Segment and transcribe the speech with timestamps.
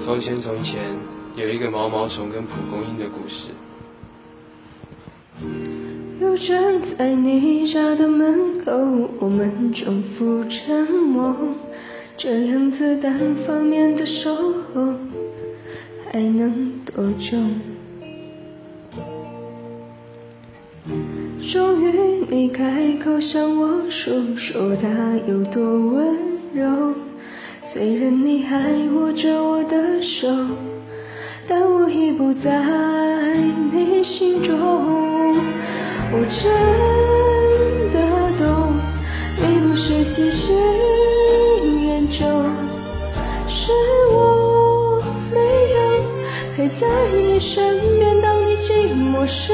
[0.00, 0.80] 从前，从前
[1.34, 3.48] 有一个毛毛虫跟蒲公英的故事。
[6.20, 8.70] 又站在你家的门口，
[9.18, 11.34] 我们重复沉默，
[12.16, 14.34] 这样子单方面的守
[14.72, 14.94] 候，
[16.12, 17.36] 还能多久？
[21.54, 24.88] 终于你开口向我说，说他
[25.28, 26.18] 有多温
[26.52, 26.92] 柔。
[27.72, 28.58] 虽然你还
[28.92, 30.26] 握着我的手，
[31.46, 32.50] 但我已不在
[33.72, 34.52] 你心中。
[36.10, 36.50] 我真
[37.92, 38.00] 的
[38.36, 38.74] 懂，
[39.38, 40.56] 你不是喜新
[41.86, 42.26] 厌旧，
[43.46, 43.70] 是
[44.10, 45.00] 我
[45.32, 45.38] 没
[45.70, 45.78] 有
[46.56, 49.52] 陪在你身边，当你寂寞时，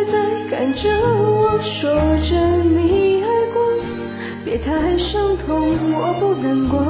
[0.00, 1.90] 别再看着我说
[2.24, 2.34] 着
[2.64, 3.60] 你爱过。
[4.42, 6.80] 别太伤痛，我不难过，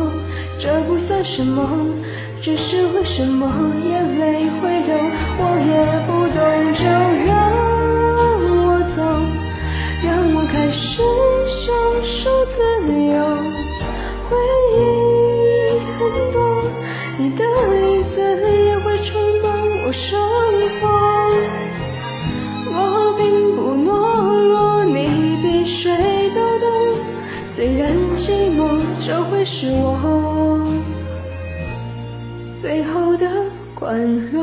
[0.61, 1.69] 这不算什么，
[2.41, 3.51] 只是为什么
[3.85, 4.95] 眼泪会流，
[5.39, 5.75] 我也
[6.07, 6.39] 不懂，
[6.79, 6.85] 就
[7.27, 7.29] 让
[8.69, 9.03] 我走，
[10.07, 11.03] 让我开始
[11.49, 11.75] 享
[12.05, 12.63] 受自
[12.95, 13.19] 由。
[14.29, 14.37] 回
[14.77, 14.79] 忆
[15.99, 16.39] 很多，
[17.19, 17.43] 你的
[17.91, 18.17] 影子
[18.67, 19.51] 也会充满
[19.85, 20.17] 我生
[20.81, 21.10] 活。
[27.61, 30.67] 虽然寂寞，这会是我
[32.63, 33.29] 最后的
[33.75, 34.03] 宽
[34.33, 34.41] 容。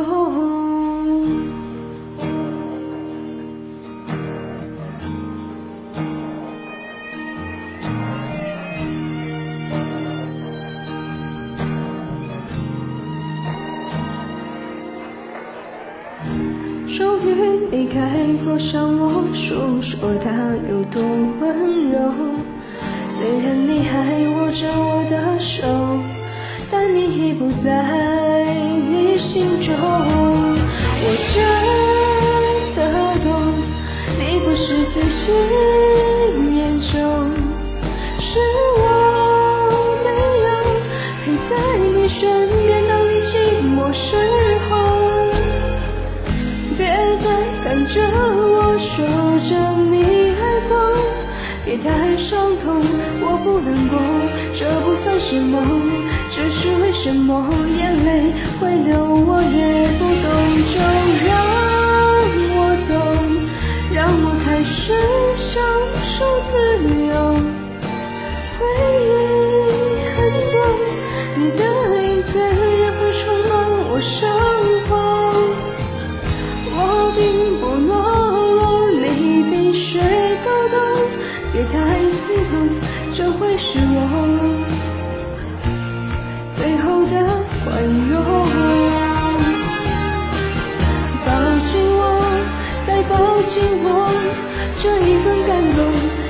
[16.95, 21.01] 终于，你开口向我诉说他有多
[21.41, 22.13] 温柔。
[23.17, 23.97] 虽然你还
[24.29, 25.65] 握着我的手，
[26.69, 28.45] 但你已不在
[28.91, 29.73] 你心中。
[31.01, 31.35] 我真
[32.75, 32.79] 的
[33.23, 33.27] 懂，
[34.19, 35.33] 你不是喜新
[36.55, 36.93] 厌旧，
[38.19, 38.37] 是
[38.77, 38.79] 我
[40.05, 40.07] 没
[40.45, 40.47] 有
[41.25, 41.51] 陪在
[41.95, 42.21] 你身
[42.67, 43.33] 边，当你寂
[43.73, 44.05] 寞时
[44.69, 44.71] 候，
[46.77, 46.85] 别
[47.17, 47.25] 再
[47.63, 48.93] 看着我说
[49.49, 49.51] 着
[49.89, 50.16] 你。
[51.67, 52.79] 别太伤痛，
[53.19, 53.99] 我不难过，
[54.55, 55.59] 这不算什么，
[56.31, 57.45] 只是为什么
[57.77, 60.31] 眼泪会流，我也不懂，
[60.71, 60.79] 就
[61.27, 61.35] 让
[62.55, 62.95] 我走，
[63.93, 64.95] 让我开始
[65.35, 65.59] 享
[66.07, 66.55] 受自
[67.03, 67.11] 由。
[68.57, 68.63] 回
[69.03, 70.17] 忆很
[70.49, 70.55] 多，
[71.35, 71.61] 你的
[83.33, 83.99] 会是我
[86.57, 87.13] 最后的
[87.63, 87.65] 宽
[88.11, 88.15] 容。
[91.25, 91.29] 抱
[91.59, 92.01] 紧我，
[92.85, 93.11] 再抱
[93.51, 93.87] 紧我，
[94.81, 95.79] 这一份感动，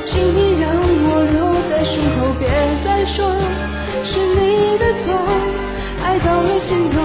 [0.06, 1.38] 请你让我留
[1.70, 2.48] 在身后，别
[2.84, 3.16] 再说
[4.04, 5.06] 是你的错。
[6.04, 6.96] 爱到了尽头，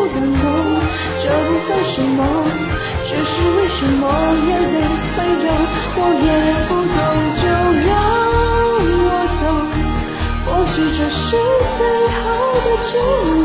[0.00, 0.32] 不感动，
[1.22, 2.18] 这不算什么，
[3.06, 4.02] 只是为什么
[4.48, 4.76] 眼泪
[5.12, 5.46] 会流，
[5.96, 6.28] 我也
[6.68, 6.98] 不懂，
[7.36, 7.42] 就
[7.86, 7.90] 让
[9.04, 9.42] 我走，
[10.46, 11.20] 或许这是
[11.76, 11.78] 最
[12.16, 12.24] 好
[12.64, 12.92] 的结
[13.28, 13.39] 果。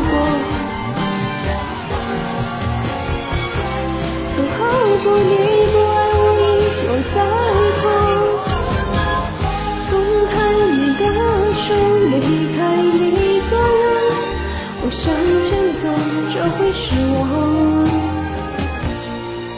[16.50, 17.86] 会是我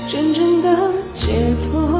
[0.08, 0.68] 真正的
[1.14, 1.97] 解脱。